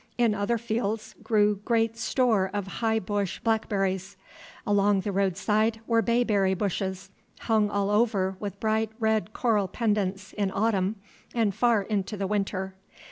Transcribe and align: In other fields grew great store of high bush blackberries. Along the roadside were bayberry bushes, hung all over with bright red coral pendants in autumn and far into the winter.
In 0.17 0.33
other 0.33 0.57
fields 0.57 1.13
grew 1.21 1.57
great 1.63 1.95
store 1.95 2.49
of 2.55 2.65
high 2.81 2.97
bush 2.97 3.37
blackberries. 3.41 4.17
Along 4.65 5.01
the 5.01 5.11
roadside 5.11 5.79
were 5.85 6.01
bayberry 6.01 6.55
bushes, 6.55 7.11
hung 7.41 7.69
all 7.69 7.91
over 7.91 8.35
with 8.39 8.59
bright 8.59 8.89
red 8.99 9.31
coral 9.33 9.67
pendants 9.67 10.33
in 10.33 10.49
autumn 10.51 10.95
and 11.35 11.53
far 11.53 11.83
into 11.83 12.17
the 12.17 12.25
winter. 12.25 12.73